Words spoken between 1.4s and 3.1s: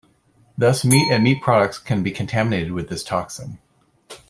products can be contaminated with this